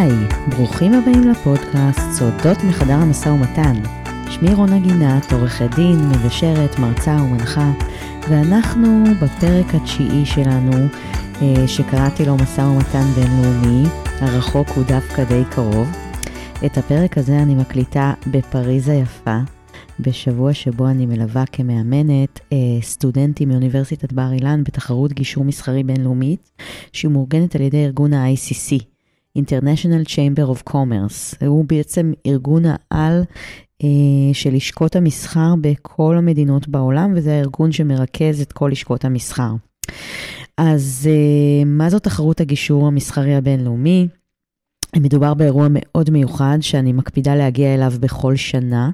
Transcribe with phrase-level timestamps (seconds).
[0.00, 0.12] היי,
[0.48, 3.72] ברוכים הבאים לפודקאסט סודות מחדר המשא ומתן.
[4.30, 7.72] שמי רונה גינת, עורכת דין, מגשרת, מרצה ומנחה,
[8.28, 10.86] ואנחנו בפרק התשיעי שלנו,
[11.42, 13.88] אה, שקראתי לו משא ומתן בינלאומי,
[14.20, 15.88] הרחוק הוא דווקא די קרוב.
[16.66, 19.38] את הפרק הזה אני מקליטה בפריז היפה,
[20.00, 26.50] בשבוע שבו אני מלווה כמאמנת אה, סטודנטים מאוניברסיטת בר אילן בתחרות גישור מסחרי בינלאומית,
[26.92, 28.91] שהיא מאורגנת על ידי ארגון ה-ICC,
[29.38, 31.46] International Chamber of Commerce.
[31.46, 33.22] הוא בעצם ארגון העל
[33.82, 33.88] אה,
[34.32, 39.52] של לשכות המסחר בכל המדינות בעולם, וזה הארגון שמרכז את כל לשכות המסחר.
[40.58, 44.08] אז אה, מה זו תחרות הגישור המסחרי הבינלאומי?
[45.00, 48.90] מדובר באירוע מאוד מיוחד שאני מקפידה להגיע אליו בכל שנה.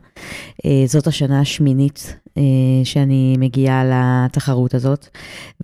[0.64, 2.42] אה, זאת השנה השמינית אה,
[2.84, 5.08] שאני מגיעה לתחרות הזאת.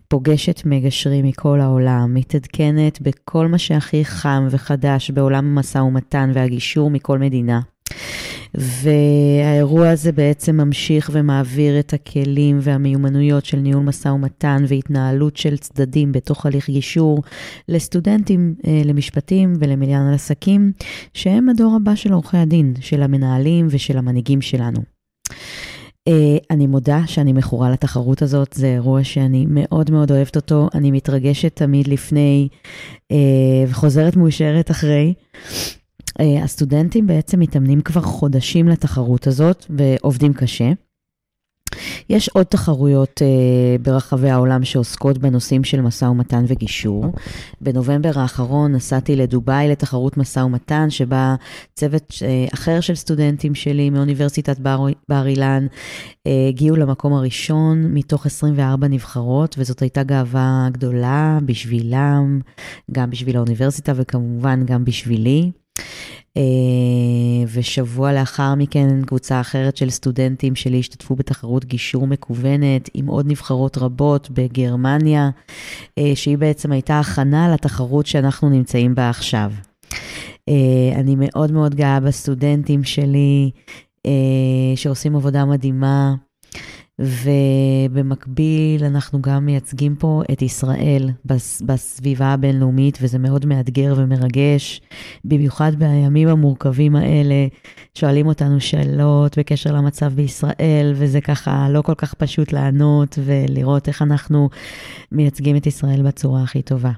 [0.09, 7.19] פוגשת מגשרים מכל העולם, מתעדכנת בכל מה שהכי חם וחדש בעולם המשא ומתן והגישור מכל
[7.19, 7.61] מדינה.
[8.59, 16.13] והאירוע הזה בעצם ממשיך ומעביר את הכלים והמיומנויות של ניהול משא ומתן והתנהלות של צדדים
[16.13, 17.23] בתוך הליך גישור
[17.69, 20.73] לסטודנטים אה, למשפטים ולמליין על עסקים,
[21.15, 24.81] שהם הדור הבא של עורכי הדין, של המנהלים ושל המנהיגים שלנו.
[26.09, 26.13] Uh,
[26.51, 31.57] אני מודה שאני מכורה לתחרות הזאת, זה אירוע שאני מאוד מאוד אוהבת אותו, אני מתרגשת
[31.57, 32.49] תמיד לפני
[33.13, 33.17] uh,
[33.69, 35.15] וחוזרת מאושרת אחרי.
[36.21, 40.73] אה, הסטודנטים בעצם מתאמנים כבר חודשים לתחרות הזאת ועובדים קשה.
[42.11, 47.05] יש עוד תחרויות uh, ברחבי העולם שעוסקות בנושאים של משא ומתן וגישור.
[47.61, 51.35] בנובמבר האחרון נסעתי לדובאי לתחרות משא ומתן, שבה
[51.75, 58.27] צוות uh, אחר של סטודנטים שלי מאוניברסיטת בר, בר אילן uh, הגיעו למקום הראשון מתוך
[58.27, 62.41] 24 נבחרות, וזאת הייתה גאווה גדולה בשבילם,
[62.93, 65.51] גם בשביל האוניברסיטה וכמובן גם בשבילי.
[66.37, 66.43] אה,
[67.53, 73.79] ושבוע לאחר מכן קבוצה אחרת של סטודנטים שלי השתתפו בתחרות גישור מקוונת עם עוד נבחרות
[73.79, 75.31] רבות בגרמניה,
[75.99, 79.53] אה, שהיא בעצם הייתה הכנה לתחרות שאנחנו נמצאים בה עכשיו.
[80.49, 83.51] אה, אני מאוד מאוד גאה בסטודנטים שלי,
[84.77, 86.15] שעושים עבודה מדהימה.
[86.99, 91.11] ובמקביל אנחנו גם מייצגים פה את ישראל
[91.65, 94.81] בסביבה הבינלאומית, וזה מאוד מאתגר ומרגש,
[95.25, 97.47] במיוחד בימים המורכבים האלה.
[97.95, 104.03] שואלים אותנו שאלות בקשר למצב בישראל, וזה ככה לא כל כך פשוט לענות ולראות איך
[104.03, 104.49] אנחנו
[105.13, 106.91] מייצגים את ישראל בצורה הכי טובה.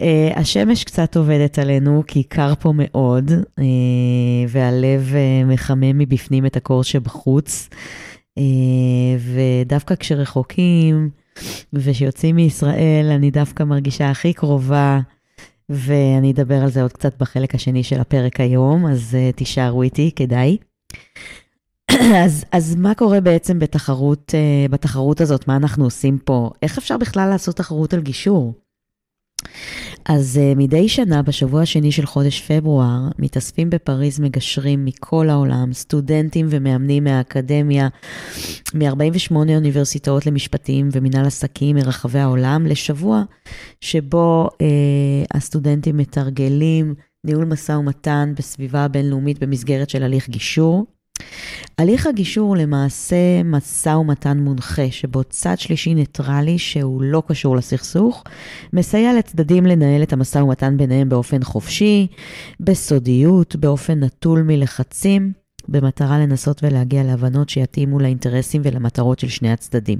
[0.00, 3.62] Uh, השמש קצת עובדת עלינו, כי קר פה מאוד, uh,
[4.48, 7.68] והלב uh, מחמם מבפנים את הקור שבחוץ.
[9.18, 11.10] ודווקא כשרחוקים
[11.72, 15.00] ושיוצאים מישראל, אני דווקא מרגישה הכי קרובה,
[15.68, 20.10] ואני אדבר על זה עוד קצת בחלק השני של הפרק היום, אז uh, תישארו איתי,
[20.16, 20.56] כדאי.
[22.24, 25.48] אז, אז מה קורה בעצם בתחרות, uh, בתחרות הזאת?
[25.48, 26.50] מה אנחנו עושים פה?
[26.62, 28.54] איך אפשר בכלל לעשות תחרות על גישור?
[30.08, 36.46] אז uh, מדי שנה, בשבוע השני של חודש פברואר, מתאספים בפריז מגשרים מכל העולם, סטודנטים
[36.50, 37.88] ומאמנים מהאקדמיה,
[38.74, 43.22] מ-48 אוניברסיטאות למשפטים ומנהל עסקים מרחבי העולם, לשבוע
[43.80, 44.56] שבו uh,
[45.34, 46.94] הסטודנטים מתרגלים
[47.24, 50.86] ניהול משא ומתן בסביבה בינלאומית במסגרת של הליך גישור.
[51.78, 58.24] הליך הגישור למעשה משא ומתן מונחה, שבו צד שלישי ניטרלי, שהוא לא קשור לסכסוך,
[58.72, 62.06] מסייע לצדדים לנהל את המשא ומתן ביניהם באופן חופשי,
[62.60, 65.32] בסודיות, באופן נטול מלחצים,
[65.68, 69.98] במטרה לנסות ולהגיע להבנות שיתאימו לאינטרסים ולמטרות של שני הצדדים.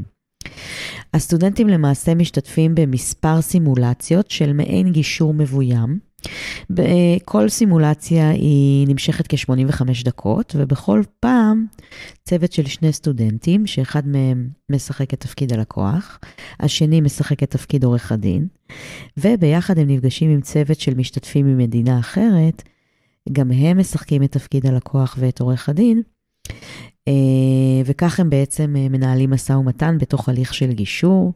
[1.15, 5.99] הסטודנטים למעשה משתתפים במספר סימולציות של מעין גישור מבוים,
[7.25, 11.67] כל סימולציה היא נמשכת כ-85 דקות, ובכל פעם
[12.25, 16.19] צוות של שני סטודנטים, שאחד מהם משחק את תפקיד הלקוח,
[16.61, 18.47] השני משחק את תפקיד עורך הדין,
[19.17, 22.63] וביחד הם נפגשים עם צוות של משתתפים ממדינה אחרת,
[23.33, 26.03] גם הם משחקים את תפקיד הלקוח ואת עורך הדין,
[27.09, 31.33] אה, וכך הם בעצם אה, מנהלים משא ומתן בתוך הליך של גישור.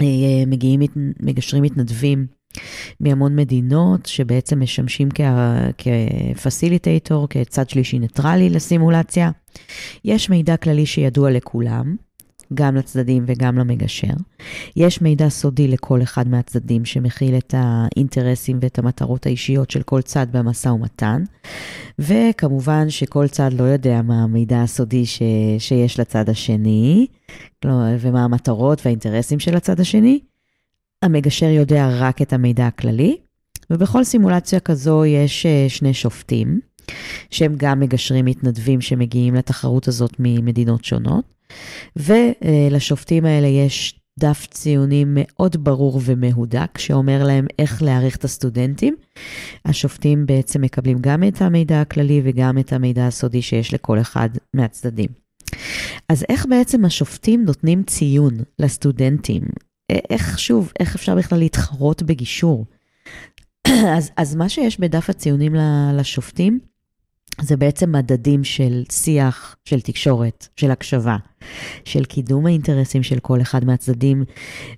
[0.00, 0.80] אה, מגיעים
[1.20, 2.26] מגשרים מתנדבים
[3.00, 5.08] מהמון מדינות שבעצם משמשים
[5.78, 9.30] כפסיליטייטור, כצד שלישי ניטרלי לסימולציה.
[10.04, 11.96] יש מידע כללי שידוע לכולם,
[12.54, 14.14] גם לצדדים וגם למגשר.
[14.76, 20.26] יש מידע סודי לכל אחד מהצדדים שמכיל את האינטרסים ואת המטרות האישיות של כל צד
[20.32, 21.22] במשא ומתן.
[21.98, 25.22] וכמובן שכל צד לא יודע מה המידע הסודי ש...
[25.58, 27.06] שיש לצד השני,
[27.64, 30.20] ומה המטרות והאינטרסים של הצד השני.
[31.04, 33.16] המגשר יודע רק את המידע הכללי,
[33.70, 36.60] ובכל סימולציה כזו יש שני שופטים,
[37.30, 41.24] שהם גם מגשרים מתנדבים שמגיעים לתחרות הזאת ממדינות שונות,
[41.96, 48.96] ולשופטים האלה יש דף ציונים מאוד ברור ומהודק, שאומר להם איך להעריך את הסטודנטים.
[49.64, 55.08] השופטים בעצם מקבלים גם את המידע הכללי וגם את המידע הסודי שיש לכל אחד מהצדדים.
[56.08, 59.42] אז איך בעצם השופטים נותנים ציון לסטודנטים?
[60.10, 62.66] איך, שוב, איך אפשר בכלל להתחרות בגישור?
[63.96, 65.54] אז, אז מה שיש בדף הציונים
[65.94, 66.58] לשופטים,
[67.40, 71.16] זה בעצם מדדים של שיח, של תקשורת, של הקשבה,
[71.84, 74.24] של קידום האינטרסים של כל אחד מהצדדים,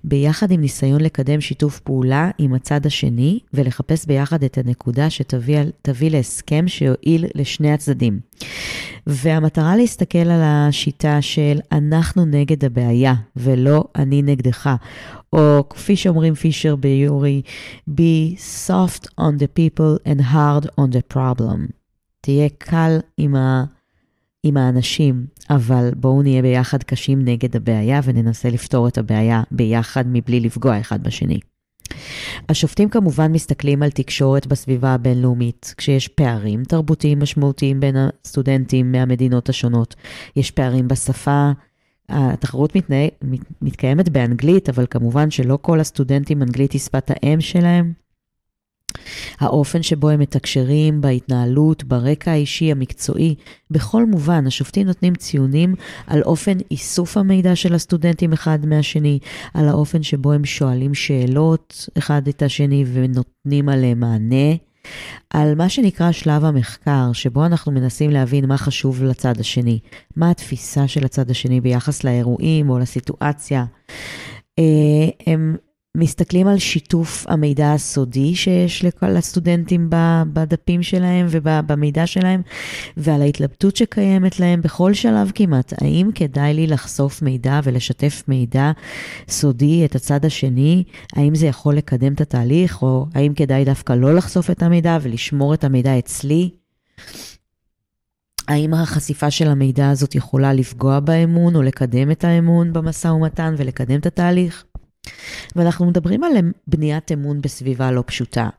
[0.03, 6.67] ביחד עם ניסיון לקדם שיתוף פעולה עם הצד השני ולחפש ביחד את הנקודה שתביא להסכם
[6.67, 8.19] שיועיל לשני הצדדים.
[9.07, 14.69] והמטרה להסתכל על השיטה של אנחנו נגד הבעיה ולא אני נגדך,
[15.33, 17.41] או כפי שאומרים פישר ביורי,
[17.89, 18.37] be
[18.67, 21.86] soft on the people and hard on the problem.
[22.27, 23.63] תהיה קל עם, ה,
[24.43, 30.39] עם האנשים, אבל בואו נהיה ביחד קשים נגד הבעיה וננסה לפתור את הבעיה ביחד מבלי
[30.39, 31.39] לפגוע אחד בשני.
[32.49, 39.95] השופטים כמובן מסתכלים על תקשורת בסביבה הבינלאומית, כשיש פערים תרבותיים משמעותיים בין הסטודנטים מהמדינות השונות.
[40.35, 41.51] יש פערים בשפה,
[42.09, 43.05] התחרות מתנה...
[43.21, 43.41] מת...
[43.61, 48.06] מתקיימת באנגלית, אבל כמובן שלא כל הסטודנטים אנגלית היא שפת האם שלהם.
[49.39, 53.35] האופן שבו הם מתקשרים, בהתנהלות, ברקע האישי, המקצועי,
[53.71, 55.75] בכל מובן, השופטים נותנים ציונים
[56.07, 59.19] על אופן איסוף המידע של הסטודנטים אחד מהשני,
[59.53, 64.55] על האופן שבו הם שואלים שאלות אחד את השני ונותנים עליהם מענה.
[65.29, 69.79] על מה שנקרא שלב המחקר, שבו אנחנו מנסים להבין מה חשוב לצד השני,
[70.15, 73.65] מה התפיסה של הצד השני ביחס לאירועים או לסיטואציה.
[74.59, 74.63] אה,
[75.27, 75.55] הם
[75.97, 79.89] מסתכלים על שיתוף המידע הסודי שיש לכל הסטודנטים
[80.33, 82.41] בדפים שלהם ובמידע שלהם,
[82.97, 85.73] ועל ההתלבטות שקיימת להם בכל שלב כמעט.
[85.81, 88.71] האם כדאי לי לחשוף מידע ולשתף מידע
[89.29, 90.83] סודי את הצד השני?
[91.15, 95.53] האם זה יכול לקדם את התהליך, או האם כדאי דווקא לא לחשוף את המידע ולשמור
[95.53, 96.49] את המידע אצלי?
[98.47, 103.99] האם החשיפה של המידע הזאת יכולה לפגוע באמון או לקדם את האמון במשא ומתן ולקדם
[103.99, 104.65] את התהליך?
[105.55, 106.31] ואנחנו מדברים על
[106.67, 108.49] בניית אמון בסביבה לא פשוטה.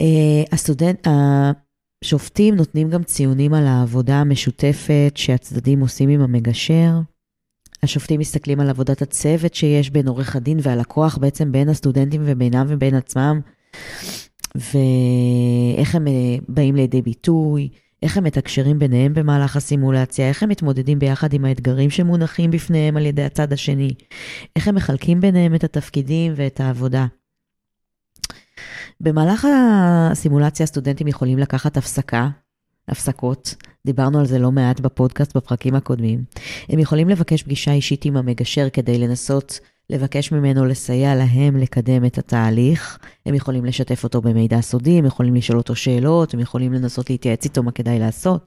[0.00, 1.08] אה, הסטודנט,
[2.04, 6.90] השופטים נותנים גם ציונים על העבודה המשותפת שהצדדים עושים עם המגשר.
[7.82, 12.94] השופטים מסתכלים על עבודת הצוות שיש בין עורך הדין והלקוח, בעצם בין הסטודנטים ובינם ובין
[12.94, 13.40] עצמם,
[14.54, 17.68] ואיך הם אה, באים לידי ביטוי.
[18.02, 23.06] איך הם מתקשרים ביניהם במהלך הסימולציה, איך הם מתמודדים ביחד עם האתגרים שמונחים בפניהם על
[23.06, 23.90] ידי הצד השני,
[24.56, 27.06] איך הם מחלקים ביניהם את התפקידים ואת העבודה.
[29.00, 32.28] במהלך הסימולציה הסטודנטים יכולים לקחת הפסקה,
[32.88, 33.54] הפסקות,
[33.86, 36.24] דיברנו על זה לא מעט בפודקאסט בפרקים הקודמים.
[36.68, 39.60] הם יכולים לבקש פגישה אישית עם המגשר כדי לנסות
[39.90, 42.98] לבקש ממנו לסייע להם לקדם את התהליך.
[43.26, 47.44] הם יכולים לשתף אותו במידע סודי, הם יכולים לשאול אותו שאלות, הם יכולים לנסות להתייעץ
[47.44, 48.46] איתו מה כדאי לעשות.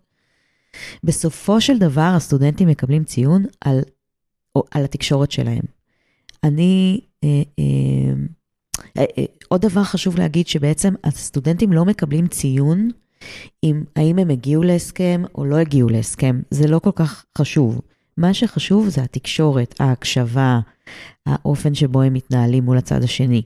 [1.03, 3.79] בסופו של דבר, הסטודנטים מקבלים ציון על,
[4.55, 5.63] או, על התקשורת שלהם.
[6.43, 7.29] אני, אה,
[7.60, 8.13] אה,
[8.98, 12.89] אה, אה, עוד דבר חשוב להגיד, שבעצם הסטודנטים לא מקבלים ציון
[13.63, 16.41] אם האם הם הגיעו להסכם או לא הגיעו להסכם.
[16.51, 17.81] זה לא כל כך חשוב.
[18.17, 20.60] מה שחשוב זה התקשורת, ההקשבה,
[21.25, 23.41] האופן שבו הם מתנהלים מול הצד השני.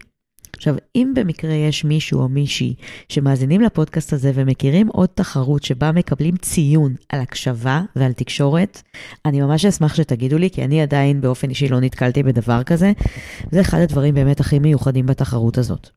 [0.55, 2.73] עכשיו, אם במקרה יש מישהו או מישהי
[3.09, 8.81] שמאזינים לפודקאסט הזה ומכירים עוד תחרות שבה מקבלים ציון על הקשבה ועל תקשורת,
[9.25, 12.91] אני ממש אשמח שתגידו לי, כי אני עדיין באופן אישי לא נתקלתי בדבר כזה.
[13.51, 15.89] זה אחד הדברים באמת הכי מיוחדים בתחרות הזאת.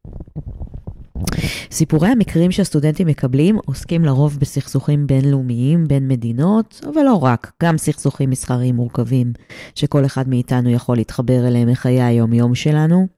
[1.70, 8.30] סיפורי המקרים שהסטודנטים מקבלים עוסקים לרוב בסכסוכים בינלאומיים בין מדינות, אבל לא רק, גם סכסוכים
[8.30, 9.32] מסחריים מורכבים,
[9.74, 13.17] שכל אחד מאיתנו יכול להתחבר אליהם מחיי היום-יום שלנו.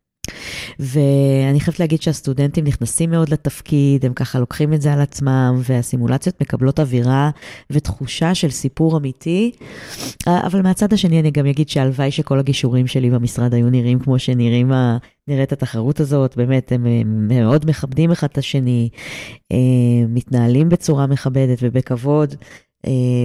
[0.78, 6.40] ואני חייבת להגיד שהסטודנטים נכנסים מאוד לתפקיד, הם ככה לוקחים את זה על עצמם, והסימולציות
[6.40, 7.30] מקבלות אווירה
[7.70, 9.50] ותחושה של סיפור אמיתי.
[10.26, 14.72] אבל מהצד השני אני גם אגיד שהלוואי שכל הגישורים שלי במשרד היו נראים כמו שנראים
[15.28, 18.88] נראית התחרות הזאת, באמת, הם, הם מאוד מכבדים אחד את השני,
[20.08, 22.34] מתנהלים בצורה מכבדת ובכבוד.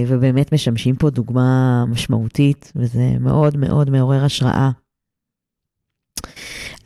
[0.06, 4.70] ובאמת משמשים פה דוגמה משמעותית, וזה מאוד מאוד מעורר השראה.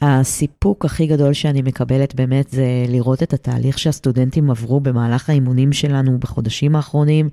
[0.02, 6.18] הסיפוק הכי גדול שאני מקבלת באמת זה לראות את התהליך שהסטודנטים עברו במהלך האימונים שלנו
[6.18, 7.28] בחודשים האחרונים,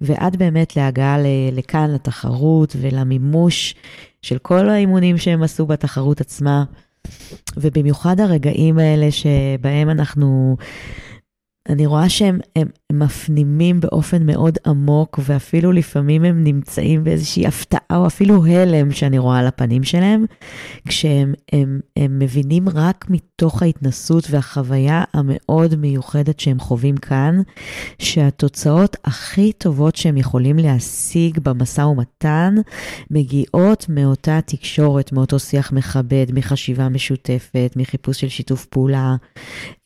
[0.00, 1.16] ועד באמת להגעה
[1.52, 3.74] לכאן, לתחרות ולמימוש
[4.22, 6.64] של כל האימונים שהם עשו בתחרות עצמה.
[7.56, 10.56] ובמיוחד הרגעים האלה שבהם אנחנו
[11.68, 17.98] אני רואה שהם הם, הם מפנימים באופן מאוד עמוק, ואפילו לפעמים הם נמצאים באיזושהי הפתעה
[17.98, 20.24] או אפילו הלם שאני רואה על הפנים שלהם,
[20.88, 27.40] כשהם הם, הם מבינים רק מתוך ההתנסות והחוויה המאוד מיוחדת שהם חווים כאן,
[27.98, 32.54] שהתוצאות הכי טובות שהם יכולים להשיג במשא ומתן
[33.10, 39.16] מגיעות מאותה תקשורת, מאותו שיח מכבד, מחשיבה משותפת, מחיפוש של שיתוף פעולה.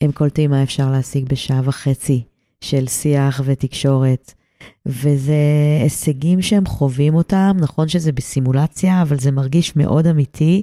[0.01, 2.23] הם קולטים מה אפשר להשיג בשעה וחצי
[2.61, 4.33] של שיח ותקשורת.
[4.85, 5.35] וזה
[5.83, 10.61] הישגים שהם חווים אותם, נכון שזה בסימולציה, אבל זה מרגיש מאוד אמיתי,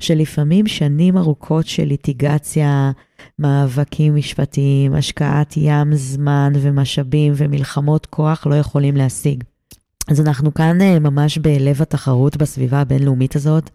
[0.00, 2.90] שלפעמים שנים ארוכות של ליטיגציה,
[3.38, 9.44] מאבקים משפטיים, השקעת ים זמן ומשאבים ומלחמות כוח לא יכולים להשיג.
[10.10, 13.70] אז אנחנו כאן אה, ממש בלב התחרות בסביבה הבינלאומית הזאת,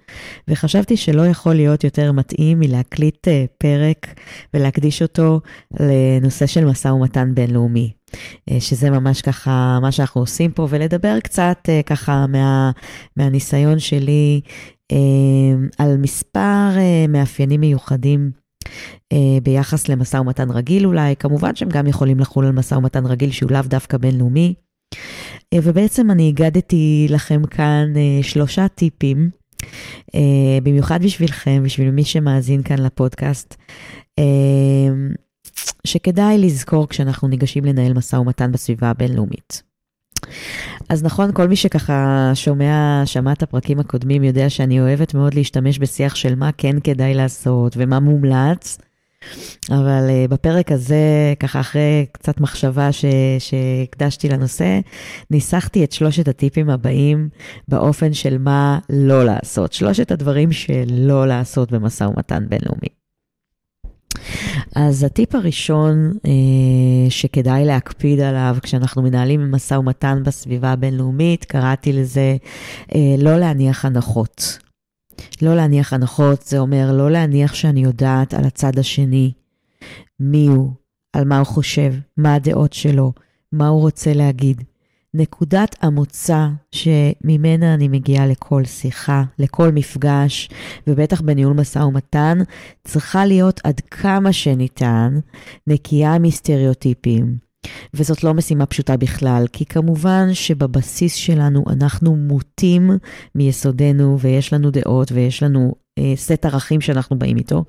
[0.47, 4.07] וחשבתי שלא יכול להיות יותר מתאים מלהקליט אה, פרק
[4.53, 5.41] ולהקדיש אותו
[5.79, 7.91] לנושא של משא ומתן בינלאומי.
[8.51, 12.71] אה, שזה ממש ככה מה שאנחנו עושים פה, ולדבר קצת ככה מה,
[13.17, 14.41] מהניסיון שלי
[15.77, 16.69] על מספר
[17.09, 18.31] מאפיינים מיוחדים
[19.43, 23.51] ביחס למשא ומתן רגיל אולי, כמובן שהם גם יכולים לחול על משא ומתן רגיל שהוא
[23.51, 24.53] לאו דווקא בינלאומי.
[25.53, 29.29] אה, ובעצם אני הגדתי לכם כאן אה, שלושה טיפים,
[30.15, 33.55] אה, במיוחד בשבילכם, בשביל מי שמאזין כאן לפודקאסט,
[35.87, 39.63] שכדאי לזכור כשאנחנו ניגשים לנהל משא ומתן בסביבה הבינלאומית.
[40.89, 45.79] אז נכון, כל מי שככה שומע, שמע את הפרקים הקודמים, יודע שאני אוהבת מאוד להשתמש
[45.79, 48.77] בשיח של מה כן כדאי לעשות ומה מומלץ.
[49.69, 53.05] אבל uh, בפרק הזה, ככה אחרי קצת מחשבה ש,
[53.39, 54.79] שהקדשתי לנושא,
[55.31, 57.29] ניסחתי את שלושת הטיפים הבאים
[57.67, 59.73] באופן של מה לא לעשות.
[59.73, 62.87] שלושת הדברים שלא לעשות במשא ומתן בינלאומי.
[64.75, 66.29] אז הטיפ הראשון uh,
[67.09, 72.35] שכדאי להקפיד עליו כשאנחנו מנהלים משא ומתן בסביבה הבינלאומית, קראתי לזה
[72.89, 74.64] uh, לא להניח הנחות.
[75.41, 79.31] לא להניח הנחות, זה אומר לא להניח שאני יודעת על הצד השני
[80.19, 80.71] מי הוא,
[81.13, 83.13] על מה הוא חושב, מה הדעות שלו,
[83.51, 84.63] מה הוא רוצה להגיד.
[85.13, 90.49] נקודת המוצא שממנה אני מגיעה לכל שיחה, לכל מפגש,
[90.87, 92.37] ובטח בניהול משא ומתן,
[92.83, 95.19] צריכה להיות עד כמה שניתן
[95.67, 97.37] נקייה מסטריאוטיפים,
[97.93, 102.91] וזאת לא משימה פשוטה בכלל, כי כמובן שבבסיס שלנו אנחנו מוטים
[103.35, 107.63] מיסודנו, ויש לנו דעות ויש לנו אה, סט ערכים שאנחנו באים איתו,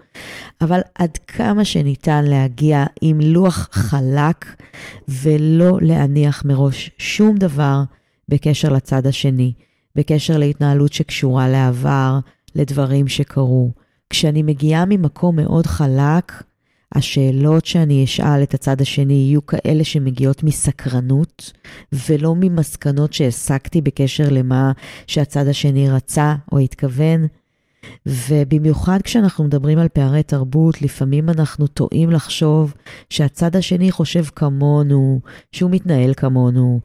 [0.60, 4.44] אבל עד כמה שניתן להגיע עם לוח חלק
[5.08, 7.82] ולא להניח מראש שום דבר
[8.28, 9.52] בקשר לצד השני,
[9.96, 12.18] בקשר להתנהלות שקשורה לעבר,
[12.54, 13.72] לדברים שקרו.
[14.10, 16.32] כשאני מגיעה ממקום מאוד חלק,
[16.96, 21.52] השאלות שאני אשאל את הצד השני יהיו כאלה שמגיעות מסקרנות,
[22.08, 24.72] ולא ממסקנות שהסקתי בקשר למה
[25.06, 27.26] שהצד השני רצה או התכוון.
[28.06, 32.74] ובמיוחד כשאנחנו מדברים על פערי תרבות, לפעמים אנחנו טועים לחשוב
[33.10, 35.20] שהצד השני חושב כמונו,
[35.52, 36.80] שהוא מתנהל כמונו,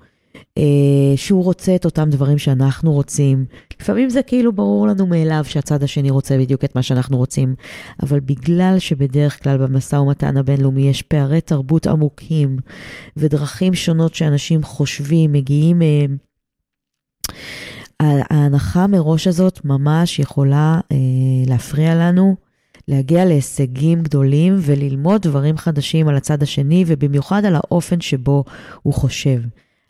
[1.16, 3.46] שהוא רוצה את אותם דברים שאנחנו רוצים.
[3.82, 7.56] לפעמים זה כאילו ברור לנו מאליו שהצד השני רוצה בדיוק את מה שאנחנו רוצים,
[8.04, 12.58] אבל בגלל שבדרך כלל במשא ומתן הבינלאומי יש פערי תרבות עמוקים
[13.18, 16.18] ודרכים שונות שאנשים חושבים, מגיעים מהם,
[18.02, 20.98] אה, ההנחה מראש הזאת ממש יכולה אה,
[21.48, 22.36] להפריע לנו.
[22.88, 28.44] להגיע להישגים גדולים וללמוד דברים חדשים על הצד השני, ובמיוחד על האופן שבו
[28.82, 29.40] הוא חושב.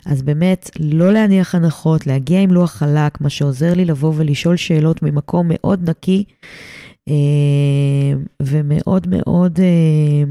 [0.06, 5.04] אז באמת, לא להניח הנחות, להגיע עם לוח חלק, מה שעוזר לי לבוא ולשאול שאלות
[5.04, 6.24] ממקום מאוד נקי
[7.10, 7.14] אה,
[8.42, 10.24] ומאוד מאוד אה,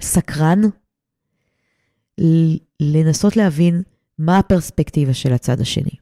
[0.00, 0.60] סקרן,
[2.80, 3.82] לנסות להבין
[4.18, 5.94] מה הפרספקטיבה של הצד השני.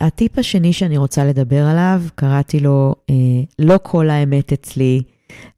[0.00, 3.14] הטיפ השני שאני רוצה לדבר עליו, קראתי לו, אה,
[3.58, 5.02] לא כל האמת אצלי,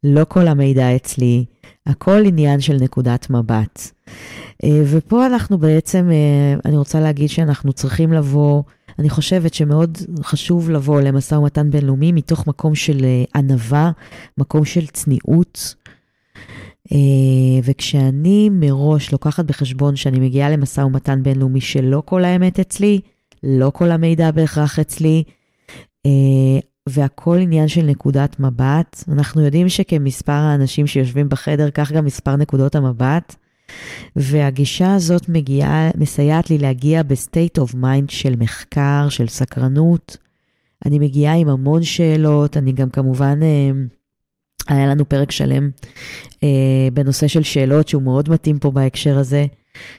[0.04, 1.44] לא כל המידע אצלי,
[1.86, 3.90] הכל עניין של נקודת מבט.
[4.64, 8.62] אה, ופה אנחנו בעצם, אה, אני רוצה להגיד שאנחנו צריכים לבוא,
[8.98, 13.90] אני חושבת שמאוד חשוב לבוא למשא ומתן בינלאומי מתוך מקום של אה, ענווה,
[14.38, 15.74] מקום של צניעות.
[17.62, 23.00] וכשאני מראש לוקחת בחשבון שאני מגיעה למשא ומתן בינלאומי שלא כל האמת אצלי,
[23.42, 25.22] לא כל המידע בהכרח אצלי,
[26.88, 29.04] והכל עניין של נקודת מבט.
[29.08, 33.36] אנחנו יודעים שכמספר האנשים שיושבים בחדר, כך גם מספר נקודות המבט.
[34.16, 40.16] והגישה הזאת מגיעה, מסייעת לי להגיע ב state of mind של מחקר, של סקרנות,
[40.86, 43.70] אני מגיעה עם המון שאלות, אני גם כמובן, אה,
[44.68, 45.70] היה לנו פרק שלם
[46.42, 49.46] אה, בנושא של שאלות שהוא מאוד מתאים פה בהקשר הזה,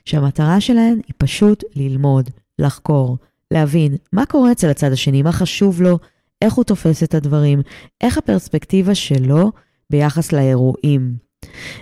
[0.05, 3.17] שהמטרה שלהן היא פשוט ללמוד, לחקור,
[3.51, 5.99] להבין מה קורה אצל הצד השני, מה חשוב לו,
[6.41, 7.61] איך הוא תופס את הדברים,
[8.01, 9.51] איך הפרספקטיבה שלו
[9.89, 11.26] ביחס לאירועים.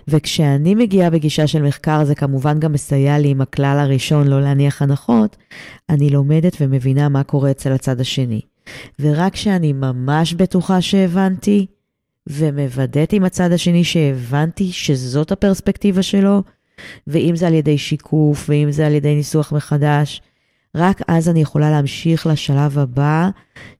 [0.07, 4.81] וכשאני מגיעה בגישה של מחקר, זה כמובן גם מסייע לי עם הכלל הראשון, לא להניח
[4.81, 5.35] הנחות,
[5.89, 8.41] אני לומדת ומבינה מה קורה אצל הצד השני.
[8.99, 11.65] ורק כשאני ממש בטוחה שהבנתי,
[12.27, 16.43] ומוודאת עם הצד השני שהבנתי שזאת הפרספקטיבה שלו,
[17.07, 20.21] ואם זה על ידי שיקוף, ואם זה על ידי ניסוח מחדש,
[20.75, 23.29] רק אז אני יכולה להמשיך לשלב הבא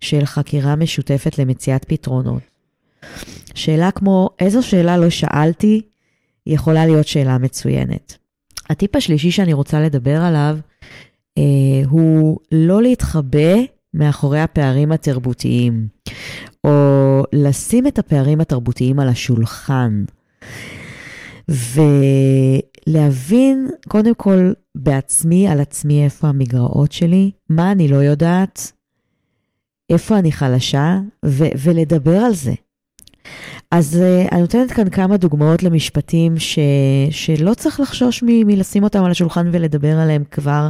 [0.02, 2.42] של חקירה משותפת למציאת פתרונות.
[3.56, 5.82] שאלה כמו, איזו שאלה לא שאלתי,
[6.48, 8.18] יכולה להיות שאלה מצוינת.
[8.70, 10.58] הטיפ השלישי שאני רוצה לדבר עליו
[11.38, 11.44] אה,
[11.90, 13.56] הוא לא להתחבא
[13.94, 15.88] מאחורי הפערים התרבותיים,
[16.64, 20.04] או לשים את הפערים התרבותיים על השולחן.
[22.88, 28.72] ולהבין קודם כל בעצמי, על עצמי, איפה המגרעות שלי, מה אני לא יודעת,
[29.90, 32.54] איפה אני חלשה, ו- ולדבר על זה.
[33.72, 36.60] אז uh, אני נותנת כאן כמה דוגמאות למשפטים ש,
[37.12, 40.70] שלא צריך לחשוש מ, מלשים אותם על השולחן ולדבר עליהם כבר,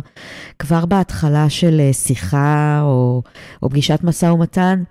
[0.60, 3.22] כבר בהתחלה של uh, שיחה או,
[3.64, 4.84] או פגישת משא ומתן.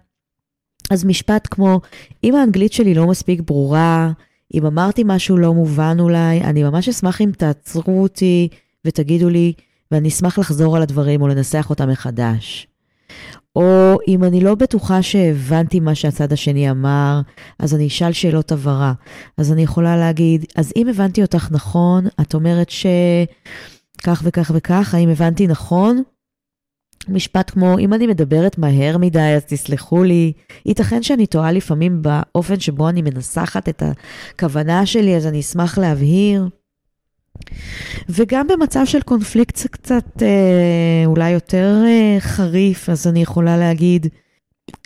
[0.90, 1.80] אז משפט כמו,
[2.24, 4.12] אם האנגלית שלי לא מספיק ברורה,
[4.54, 8.48] אם אמרתי משהו לא מובן אולי, אני ממש אשמח אם תעצרו אותי
[8.84, 9.52] ותגידו לי,
[9.90, 12.73] ואני אשמח לחזור על הדברים או לנסח אותם מחדש.
[13.56, 17.20] או אם אני לא בטוחה שהבנתי מה שהצד השני אמר,
[17.58, 18.92] אז אני אשאל שאלות הבהרה.
[19.38, 25.08] אז אני יכולה להגיד, אז אם הבנתי אותך נכון, את אומרת שכך וכך וכך, האם
[25.08, 26.02] הבנתי נכון?
[27.08, 30.32] משפט כמו, אם אני מדברת מהר מדי, אז תסלחו לי.
[30.66, 36.48] ייתכן שאני טועה לפעמים באופן שבו אני מנסחת את הכוונה שלי, אז אני אשמח להבהיר.
[38.08, 44.06] וגם במצב של קונפליקט קצת אה, אולי יותר אה, חריף, אז אני יכולה להגיד,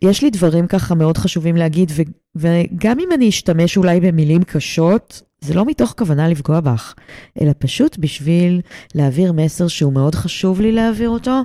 [0.03, 2.03] יש לי דברים ככה מאוד חשובים להגיד, ו,
[2.37, 6.95] וגם אם אני אשתמש אולי במילים קשות, זה לא מתוך כוונה לפגוע בך,
[7.41, 8.61] אלא פשוט בשביל
[8.95, 11.41] להעביר מסר שהוא מאוד חשוב לי להעביר אותו,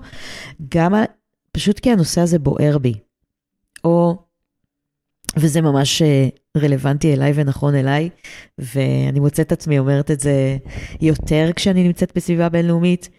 [0.69, 0.93] גם
[1.51, 2.93] פשוט כי הנושא הזה בוער בי.
[3.83, 4.22] או
[5.37, 8.09] וזה ממש אה, רלוונטי אליי ונכון אליי,
[8.57, 10.57] ואני מוצאת עצמי אומרת את זה
[11.01, 13.09] יותר כשאני נמצאת בסביבה בינלאומית.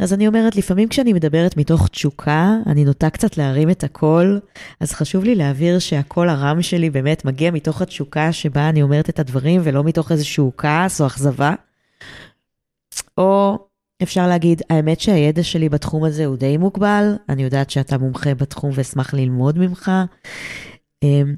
[0.00, 4.40] אז אני אומרת, לפעמים כשאני מדברת מתוך תשוקה, אני נוטה קצת להרים את הקול,
[4.80, 9.18] אז חשוב לי להבהיר שהקול הרם שלי באמת מגיע מתוך התשוקה שבה אני אומרת את
[9.18, 11.54] הדברים, ולא מתוך איזשהו כעס או אכזבה.
[13.18, 13.58] או
[14.02, 18.70] אפשר להגיד, האמת שהידע שלי בתחום הזה הוא די מוגבל, אני יודעת שאתה מומחה בתחום
[18.74, 19.90] ואשמח ללמוד ממך.
[21.02, 21.34] אמ,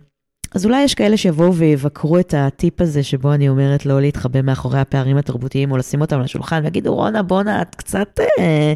[0.55, 4.81] אז אולי יש כאלה שיבואו ויבקרו את הטיפ הזה, שבו אני אומרת לא להתחבא מאחורי
[4.81, 8.73] הפערים התרבותיים, או לשים אותם על השולחן, ויגידו, רונה, בואנה, את קצת אה,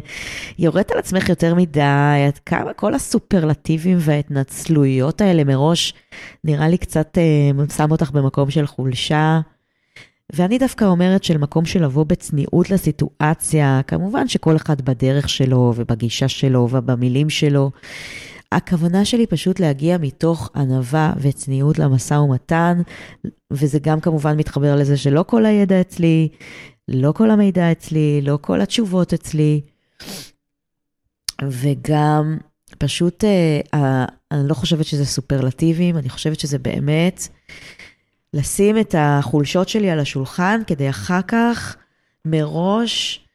[0.59, 1.81] יורדת על עצמך יותר מדי,
[2.29, 5.93] את כמה, כל הסופרלטיבים וההתנצלויות האלה מראש,
[6.43, 9.39] נראה לי קצת אה, שם אותך במקום של חולשה.
[10.33, 16.27] ואני דווקא אומרת של מקום של לבוא בצניעות לסיטואציה, כמובן שכל אחד בדרך שלו ובגישה
[16.27, 17.71] שלו ובמילים שלו.
[18.55, 22.81] הכוונה שלי פשוט להגיע מתוך ענווה וצניעות למשא ומתן,
[23.51, 26.29] וזה גם כמובן מתחבר לזה שלא כל הידע אצלי,
[26.87, 29.61] לא כל המידע אצלי, לא כל התשובות אצלי,
[31.43, 32.37] וגם
[32.77, 33.23] פשוט,
[33.73, 37.27] אה, אני לא חושבת שזה סופרלטיבים, אני חושבת שזה באמת
[38.33, 41.75] לשים את החולשות שלי על השולחן כדי אחר כך
[42.25, 43.25] מראש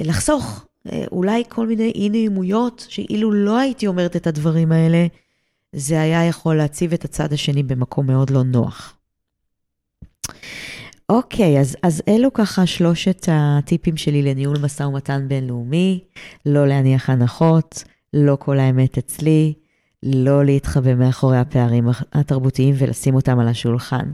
[0.00, 0.67] לחסוך
[1.12, 5.06] אולי כל מיני אי נעימויות, שאילו לא הייתי אומרת את הדברים האלה,
[5.72, 8.94] זה היה יכול להציב את הצד השני במקום מאוד לא נוח.
[11.08, 16.00] אוקיי, אז, אז אלו ככה שלושת הטיפים שלי לניהול משא ומתן בינלאומי,
[16.46, 19.54] לא להניח הנחות, לא כל האמת אצלי,
[20.02, 24.10] לא להתחבא מאחורי הפערים התרבותיים ולשים אותם על השולחן.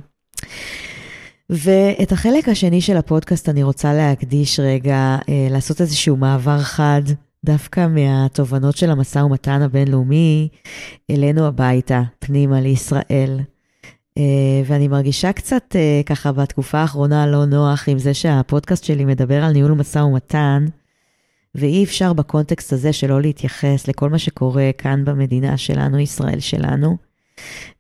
[1.51, 7.03] ואת החלק השני של הפודקאסט אני רוצה להקדיש רגע, אה, לעשות איזשהו מעבר חד,
[7.45, 10.49] דווקא מהתובנות של המשא ומתן הבינלאומי
[11.11, 13.41] אלינו הביתה, פנימה לישראל.
[14.19, 19.45] אה, ואני מרגישה קצת אה, ככה בתקופה האחרונה לא נוח עם זה שהפודקאסט שלי מדבר
[19.45, 20.67] על ניהול משא ומתן,
[21.55, 26.97] ואי אפשר בקונטקסט הזה שלא להתייחס לכל מה שקורה כאן במדינה שלנו, ישראל שלנו.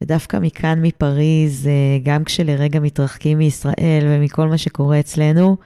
[0.01, 5.57] ודווקא מכאן, מפריז, אה, גם כשלרגע מתרחקים מישראל ומכל מה שקורה אצלנו,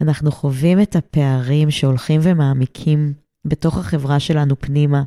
[0.00, 3.12] אנחנו חווים את הפערים שהולכים ומעמיקים
[3.44, 5.02] בתוך החברה שלנו פנימה,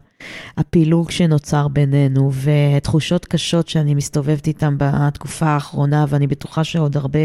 [0.58, 7.20] הפילוג שנוצר בינינו ותחושות קשות שאני מסתובבת איתן בתקופה האחרונה, ואני בטוחה שעוד הרבה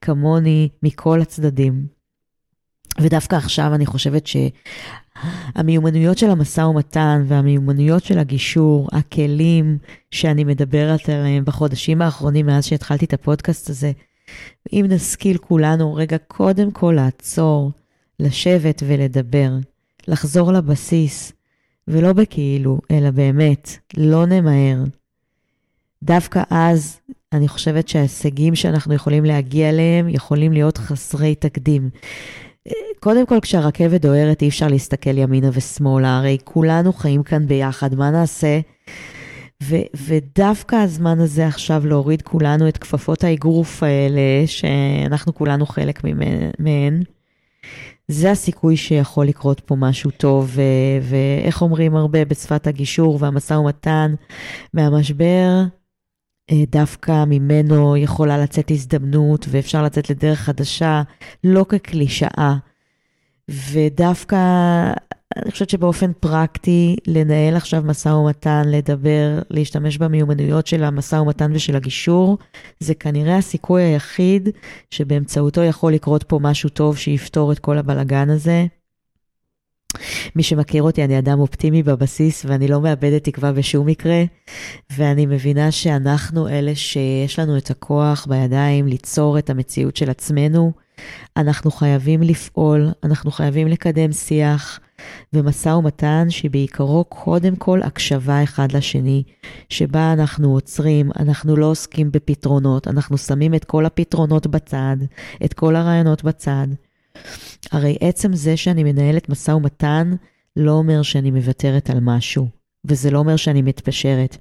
[0.00, 1.98] כמוני מכל הצדדים.
[3.00, 4.26] ודווקא עכשיו אני חושבת
[5.54, 9.78] שהמיומנויות של המשא ומתן והמיומנויות של הגישור, הכלים
[10.10, 13.92] שאני מדברת עליהם בחודשים האחרונים מאז שהתחלתי את הפודקאסט הזה,
[14.72, 17.72] אם נשכיל כולנו רגע קודם כל לעצור,
[18.20, 19.50] לשבת ולדבר,
[20.08, 21.32] לחזור לבסיס,
[21.88, 24.84] ולא בכאילו, אלא באמת, לא נמהר.
[26.02, 27.00] דווקא אז
[27.32, 31.90] אני חושבת שההישגים שאנחנו יכולים להגיע אליהם יכולים להיות חסרי תקדים.
[33.00, 38.10] קודם כל, כשהרכבת דוהרת אי אפשר להסתכל ימינה ושמאלה, הרי כולנו חיים כאן ביחד, מה
[38.10, 38.60] נעשה?
[39.62, 39.76] ו-
[40.06, 46.00] ודווקא הזמן הזה עכשיו להוריד כולנו את כפפות האגרוף האלה, שאנחנו כולנו חלק
[46.58, 47.02] מהן,
[48.08, 50.62] זה הסיכוי שיכול לקרות פה משהו טוב, ו-
[51.02, 54.14] ואיך אומרים הרבה בשפת הגישור והמשא ומתן,
[54.74, 55.64] מהמשבר,
[56.52, 61.02] דווקא ממנו יכולה לצאת הזדמנות ואפשר לצאת לדרך חדשה,
[61.44, 62.56] לא כקלישאה.
[63.48, 64.36] ודווקא
[65.36, 71.76] אני חושבת שבאופן פרקטי, לנהל עכשיו משא ומתן, לדבר, להשתמש במיומנויות של המשא ומתן ושל
[71.76, 72.38] הגישור,
[72.80, 74.48] זה כנראה הסיכוי היחיד
[74.90, 78.66] שבאמצעותו יכול לקרות פה משהו טוב שיפתור את כל הבלגן הזה.
[80.36, 84.22] מי שמכיר אותי, אני אדם אופטימי בבסיס ואני לא מאבדת תקווה בשום מקרה,
[84.90, 90.72] ואני מבינה שאנחנו אלה שיש לנו את הכוח בידיים ליצור את המציאות של עצמנו.
[91.36, 94.80] אנחנו חייבים לפעול, אנחנו חייבים לקדם שיח
[95.32, 99.22] ומשא ומתן שבעיקרו קודם כל הקשבה אחד לשני,
[99.68, 104.96] שבה אנחנו עוצרים, אנחנו לא עוסקים בפתרונות, אנחנו שמים את כל הפתרונות בצד,
[105.44, 106.66] את כל הרעיונות בצד.
[107.72, 110.14] הרי עצם זה שאני מנהלת משא ומתן
[110.56, 112.48] לא אומר שאני מוותרת על משהו,
[112.84, 114.36] וזה לא אומר שאני מתפשרת.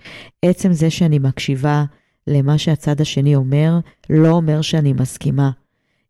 [0.45, 1.84] עצם זה שאני מקשיבה
[2.27, 5.51] למה שהצד השני אומר, לא אומר שאני מסכימה.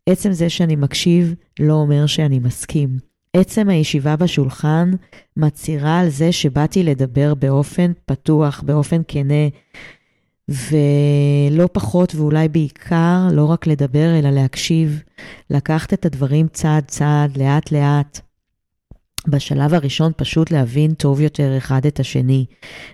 [0.06, 2.98] עצם זה שאני מקשיב לא אומר שאני מסכים.
[3.36, 4.90] עצם הישיבה בשולחן
[5.36, 9.48] מצהירה על זה שבאתי לדבר באופן פתוח, באופן כנה,
[10.48, 15.02] ולא פחות ואולי בעיקר, לא רק לדבר, אלא להקשיב,
[15.50, 18.27] לקחת את הדברים צעד צעד, לאט לאט.
[19.30, 22.46] בשלב הראשון פשוט להבין טוב יותר אחד את השני,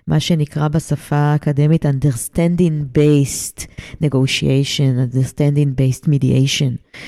[0.07, 3.67] מה שנקרא בשפה האקדמית understanding based
[4.05, 6.99] negotiation, understanding based mediation.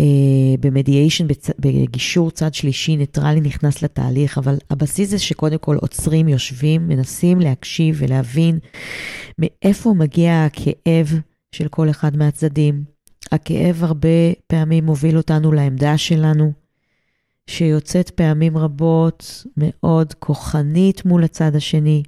[0.00, 0.02] Uh,
[0.60, 1.26] במדיאשן,
[1.58, 7.96] בגישור צד שלישי, ניטרלי נכנס לתהליך, אבל הבסיס זה שקודם כל עוצרים, יושבים, מנסים להקשיב
[7.98, 8.58] ולהבין
[9.38, 11.20] מאיפה מגיע הכאב
[11.54, 12.84] של כל אחד מהצדדים.
[13.32, 14.08] הכאב הרבה
[14.46, 16.63] פעמים מוביל אותנו לעמדה שלנו.
[17.46, 22.02] שיוצאת פעמים רבות מאוד כוחנית מול הצד השני,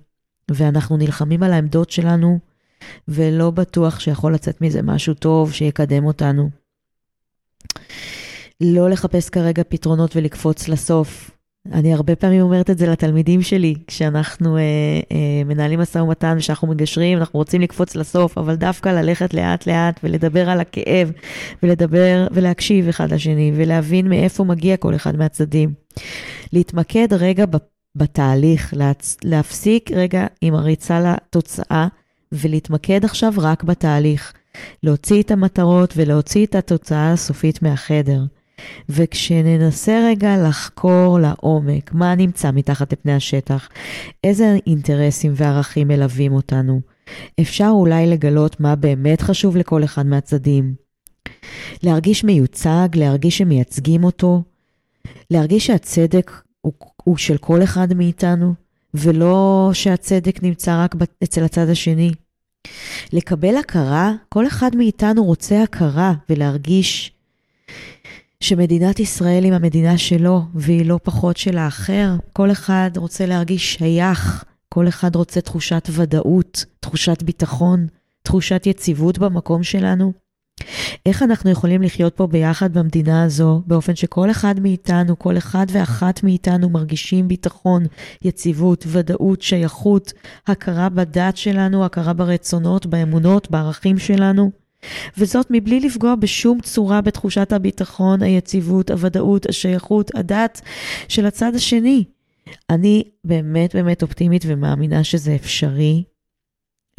[0.51, 2.39] ואנחנו נלחמים על העמדות שלנו,
[3.09, 6.51] ולא בטוח שיכול לצאת מזה משהו טוב שיקדם אותנו.
[8.61, 11.31] לא לחפש כרגע פתרונות ולקפוץ לסוף,
[11.73, 14.63] אני הרבה פעמים אומרת את זה לתלמידים שלי, כשאנחנו אה,
[15.13, 20.51] אה, מנהלים משא ומתן ושאנחנו מגשרים, אנחנו רוצים לקפוץ לסוף, אבל דווקא ללכת לאט-לאט ולדבר
[20.51, 21.13] על הכאב,
[21.63, 25.73] ולדבר ולהקשיב אחד לשני, ולהבין מאיפה מגיע כל אחד מהצדדים.
[26.53, 27.45] להתמקד רגע
[27.97, 29.17] בתהליך, להצ...
[29.25, 31.89] להפסיק רגע עם הריצה לתוצאה,
[32.33, 34.33] ולהתמקד עכשיו רק בתהליך.
[34.83, 38.21] להוציא את המטרות ולהוציא את התוצאה הסופית מהחדר.
[38.89, 43.69] וכשננסה רגע לחקור לעומק מה נמצא מתחת לפני השטח,
[44.25, 46.81] איזה אינטרסים וערכים מלווים אותנו,
[47.41, 50.75] אפשר אולי לגלות מה באמת חשוב לכל אחד מהצדדים.
[51.83, 54.43] להרגיש מיוצג, להרגיש שמייצגים אותו,
[55.31, 56.73] להרגיש שהצדק הוא,
[57.05, 58.55] הוא של כל אחד מאיתנו,
[58.95, 62.11] ולא שהצדק נמצא רק אצל הצד השני.
[63.13, 67.13] לקבל הכרה, כל אחד מאיתנו רוצה הכרה ולהרגיש
[68.41, 72.11] שמדינת ישראל היא המדינה שלו, והיא לא פחות של האחר.
[72.33, 77.87] כל אחד רוצה להרגיש שייך, כל אחד רוצה תחושת ודאות, תחושת ביטחון,
[78.23, 80.13] תחושת יציבות במקום שלנו.
[81.07, 86.23] איך אנחנו יכולים לחיות פה ביחד במדינה הזו, באופן שכל אחד מאיתנו, כל אחד ואחת
[86.23, 87.83] מאיתנו מרגישים ביטחון,
[88.23, 90.13] יציבות, ודאות, שייכות,
[90.47, 94.66] הכרה בדת שלנו, הכרה ברצונות, באמונות, בערכים שלנו?
[95.19, 100.61] וזאת מבלי לפגוע בשום צורה בתחושת הביטחון, היציבות, הוודאות, השייכות, הדת
[101.09, 102.05] של הצד השני.
[102.71, 106.05] אני באמת באמת אופטימית ומאמינה שזה אפשרי,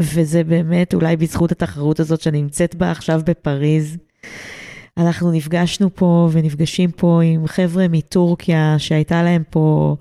[0.02, 3.98] וזה באמת אולי בזכות התחרות הזאת שאני נמצאת בה עכשיו בפריז.
[4.98, 9.96] אנחנו נפגשנו פה ונפגשים פה עם חבר'ה מטורקיה שהייתה להם פה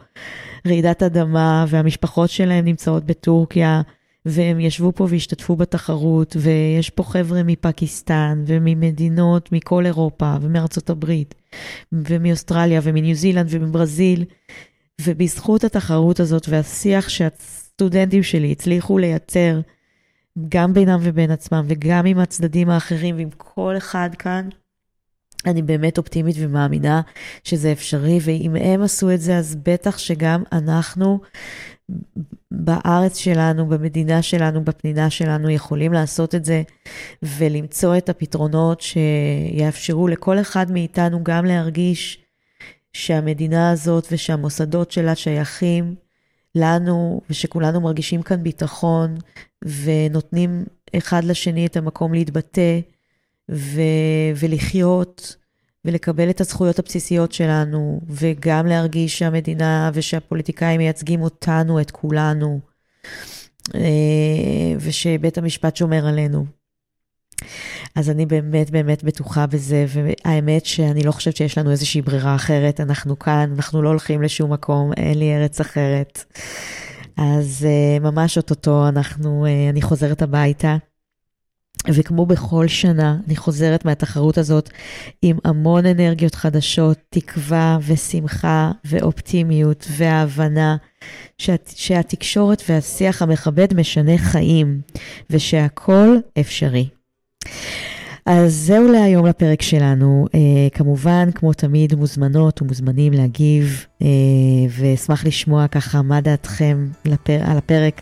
[0.66, 3.82] רעידת אדמה והמשפחות שלהם נמצאות בטורקיה.
[4.28, 11.34] והם ישבו פה והשתתפו בתחרות, ויש פה חבר'ה מפקיסטן, וממדינות מכל אירופה, ומארצות הברית,
[11.92, 14.24] ומאוסטרליה, ומניו זילנד, ומברזיל,
[15.00, 19.60] ובזכות התחרות הזאת והשיח שהסטודנטים שלי הצליחו לייצר,
[20.48, 24.48] גם בינם ובין עצמם, וגם עם הצדדים האחרים, ועם כל אחד כאן,
[25.46, 27.00] אני באמת אופטימית ומאמינה
[27.44, 31.20] שזה אפשרי, ואם הם עשו את זה, אז בטח שגם אנחנו
[32.50, 36.62] בארץ שלנו, במדינה שלנו, בפנינה שלנו, יכולים לעשות את זה
[37.22, 42.18] ולמצוא את הפתרונות שיאפשרו לכל אחד מאיתנו גם להרגיש
[42.92, 45.94] שהמדינה הזאת ושהמוסדות שלה שייכים
[46.54, 49.14] לנו, ושכולנו מרגישים כאן ביטחון
[49.64, 50.64] ונותנים
[50.96, 52.80] אחד לשני את המקום להתבטא
[53.50, 55.36] ו- ולחיות.
[55.86, 62.60] ולקבל את הזכויות הבסיסיות שלנו, וגם להרגיש שהמדינה ושהפוליטיקאים מייצגים אותנו, את כולנו,
[63.74, 63.80] אה,
[64.80, 66.46] ושבית המשפט שומר עלינו.
[67.94, 72.80] אז אני באמת באמת בטוחה בזה, והאמת שאני לא חושבת שיש לנו איזושהי ברירה אחרת.
[72.80, 76.24] אנחנו כאן, אנחנו לא הולכים לשום מקום, אין לי ארץ אחרת.
[77.16, 80.76] אז uh, ממש אוטוטו אנחנו, uh, אני חוזרת הביתה.
[81.94, 84.70] וכמו בכל שנה, אני חוזרת מהתחרות הזאת
[85.22, 90.76] עם המון אנרגיות חדשות, תקווה ושמחה ואופטימיות והבנה
[91.38, 94.80] שהת, שהתקשורת והשיח המכבד משנה חיים,
[95.30, 96.88] ושהכול אפשרי.
[98.26, 100.26] אז זהו להיום לפרק שלנו.
[100.26, 104.06] Uh, כמובן, כמו תמיד, מוזמנות ומוזמנים להגיב, uh,
[104.70, 108.00] ואשמח לשמוע ככה מה דעתכם לפר, על הפרק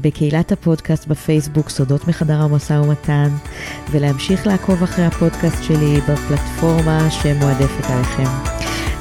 [0.00, 3.28] בקהילת הפודקאסט בפייסבוק, סודות מחדר המשא ומתן,
[3.90, 8.30] ולהמשיך לעקוב אחרי הפודקאסט שלי בפלטפורמה שמועדפת עליכם.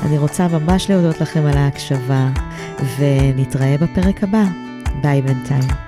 [0.06, 2.30] אני רוצה ממש להודות לכם על ההקשבה,
[2.98, 4.44] ונתראה בפרק הבא.
[5.02, 5.87] ביי בינתיים.